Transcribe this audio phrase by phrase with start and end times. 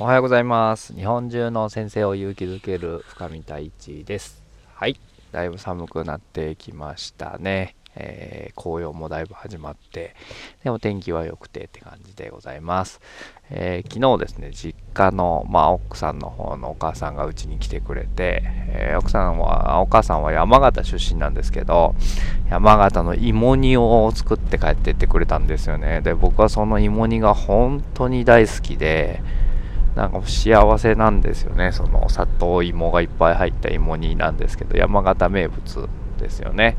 [0.00, 4.96] おはようございます日本中の先生を勇気づける深見太一ですはい
[5.32, 10.14] だいぶ寒くなってきましたねえー、紅葉もだいぶ始まって、
[10.62, 13.00] でも天気は良くてって感じでございます。
[13.50, 21.96] えー、昨日ですね、実家の、まあ、奥さんの方のお母さんがうちに来てくれて、えー、奥さんは、お母さんは山形出身なんですけど、
[22.48, 26.00] 山形の芋煮を作って帰ってってくれたんですよね。
[26.02, 29.22] で、僕はその芋煮が本当に大好きで、
[29.98, 31.72] なんか幸せなんですよね。
[31.72, 35.88] その里芋がいっぱい入った芋煮なんですけど、山形名物
[36.20, 36.76] ですよね。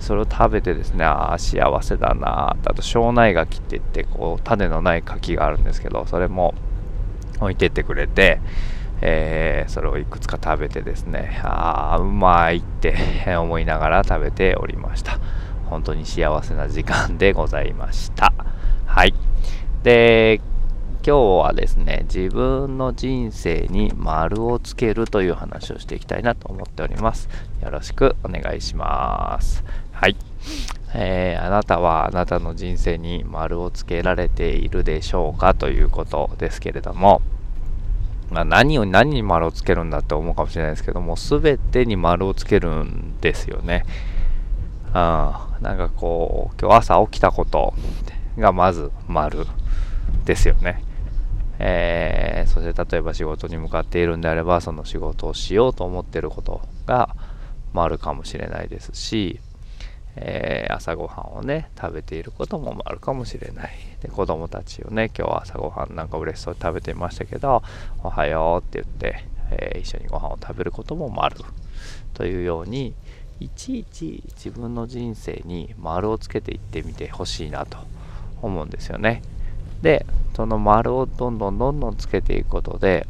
[0.00, 6.54] それを食べてですね、ああ、幸せだなあと、庄内柿って言って、こう、種のない柿があるんですけど、それも
[7.38, 8.40] 置いてってくれて、
[9.00, 12.96] えー、それをいくつか食べてですね、ああ、うまいって
[13.38, 15.20] 思いながら食べておりました。
[15.66, 18.32] 本当に幸せな時間でございました。
[18.86, 19.14] はい。
[19.84, 20.40] で、
[21.06, 27.28] 今日はですね、自分の人生に丸をつけるという話をしていきたいなと思っております。
[27.62, 29.62] よろしくお願いします。
[29.92, 30.16] はい。
[30.96, 37.22] えー、あなたはあなたの人生に丸をつけられているでしょうかということですけれども、
[38.32, 43.84] まあ、何を何に丸をつけるんだって思うかもしれないですけども、全てに丸をつけるんですよね。
[44.88, 47.74] うん、なんかこう、今日朝起きたこと
[48.36, 49.46] がまず丸
[50.24, 50.82] ですよね。
[51.58, 57.16] えー、そして例えば仕事に向かっているんであればその仕事をしようと思ってることが
[57.72, 59.38] もあるかもしれないですし、
[60.16, 67.62] えー、朝ごはんをね食べていることもあるかもしれないで子供たちをね今日は朝ごはんなんか嬉しそうに食べてましたけど
[68.02, 71.36] おはようって言って、えー、一緒にご飯を食べることもある
[72.14, 72.94] というように
[73.38, 77.78] いちいち自分の人生に丸をつけていってみてほしいなと
[78.40, 79.22] 思うんですよね。
[79.82, 83.06] でその丸をどんどんどんどんつけていくことで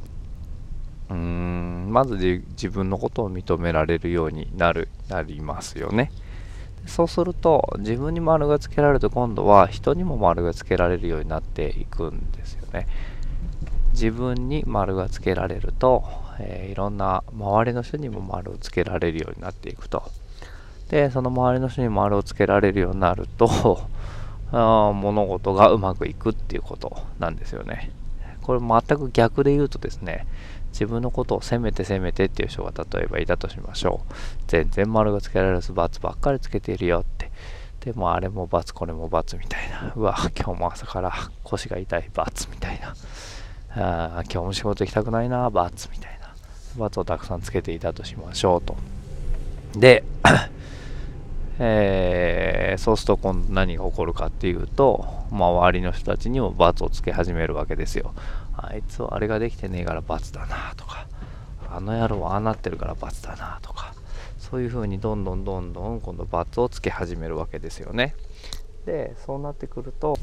[1.09, 2.17] うーんまず
[2.51, 6.11] 自分のことを認められるようになるなりますよね。
[6.87, 12.87] そうすると自分に丸がつけられると今度は人にも丸がつけられるようになっていくんですよね。
[13.93, 16.05] 自分に丸がつけられると、
[16.39, 20.05] えー、いろんな周りの人にも丸をつけられるようになっていくと。
[20.91, 23.81] でその周りの人に丸をつけられるようになると
[24.53, 27.91] あ物事がうまくいくっていうことなんですよね。
[28.43, 30.27] これ全く逆で言うとですね、
[30.71, 34.15] 自分のことを責めて責めてっていう人が例えばいたとしましょう。
[34.47, 37.31] 全然丸がつけられず罰ばっかりつけているよって。
[37.81, 39.93] でもあれも罰これも罰みたいな。
[39.97, 41.13] うわ、今日も朝から
[41.45, 42.95] 腰が痛い罰みたいな。
[44.19, 46.35] あ今日も仕事行きたくないな、罰みたいな。
[46.77, 48.77] 罰をたくさんつけていたとしましょうと。
[49.79, 50.05] で、
[51.59, 58.15] えー、そうすると今度何が起こるかっていうと、周りの人たちにも罰をつけ始めるわけですよ。
[58.57, 61.07] あいつはあれができてねえから罰だなとか、
[61.71, 63.95] あの野郎はああなってるから罰だなとか、
[64.39, 68.15] そういう風にどんどんどんどん今度罰をつけ始めるわけですよね。
[68.85, 70.19] で、そうなってくると、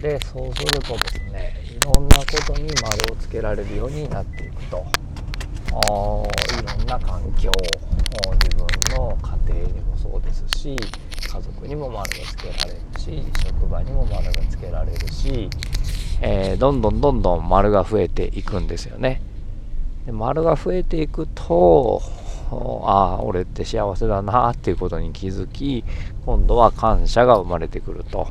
[0.00, 4.84] で、そうするとですね、いろんなことに丸をつけられるようになっていくと。
[6.98, 7.50] な環境
[8.40, 9.18] 自分の
[9.48, 15.50] 家庭にもそうですし家族にも丸がつけられるし職場にも丸がつけられるし、
[16.20, 19.20] えー、どんどんどんどん丸が増えていくんですよね。
[20.06, 22.00] で丸が増えていくと
[22.50, 25.82] ああ俺って幸せだなっていうことに気づき
[26.24, 28.28] 今度は感謝が生まれてくると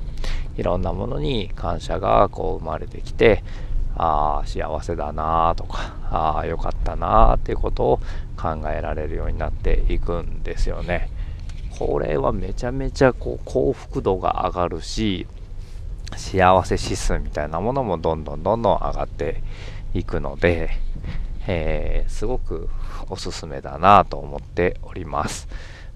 [0.55, 3.43] いろんなものに感謝がこう生まれてきて
[3.95, 7.99] ああ幸せだなとかああよかったなっていうことを
[8.37, 11.09] 考えられるようになっていくんですよね。
[11.77, 15.25] これはめちゃめちゃこう幸福度が上がるし
[16.15, 19.41] 幸せ指数みたいなものもどんどんどんどん上がって
[19.93, 20.69] いくので、
[21.47, 22.69] えー、すごく
[23.09, 25.47] おすすめだなと思っております。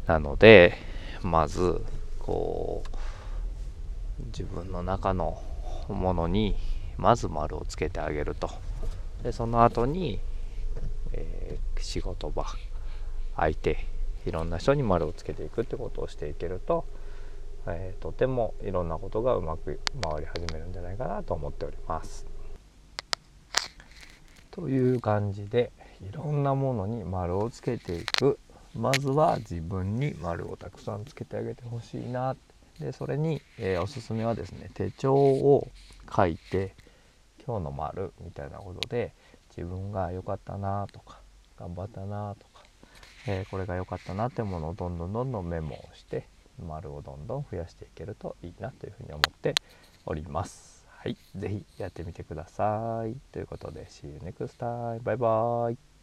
[0.07, 0.75] なので
[1.21, 1.83] まず
[2.19, 2.83] こ
[4.19, 5.41] う自分の中の
[5.89, 6.55] ものに
[6.97, 8.49] まず丸をつけてあげると。
[9.23, 10.19] でその後に、
[11.13, 12.45] えー、仕事場
[13.35, 13.85] 相手
[14.25, 16.85] いろんな人に丸をつけていくってことをしていけると、
[17.65, 22.25] えー、とてもいろんなことがうまく回り始めるんじゃないかなと思っております。
[24.51, 25.71] という感じで
[26.01, 28.39] いろんなものに丸をつけていく。
[28.75, 32.35] まずは自分に丸をたくさんつけてあげてほしいな。
[32.79, 35.67] でそれに、えー、おすすめはですね手帳を
[36.15, 36.75] 書いて
[37.47, 39.13] 今日の丸みたいなことで
[39.55, 41.21] 自分が良かったなとか
[41.57, 42.63] 頑張ったなとか、
[43.25, 46.27] えー、これが良かったなってものをどんどんどんどんメモをして
[46.59, 49.55] 丸をどんどん増やしていけるといいなというふうに思って
[50.05, 50.75] おります。
[50.75, 53.15] はいはい、ぜひやってみてください。
[53.31, 55.01] ということで、See you next time.
[55.03, 55.96] バイバーイ。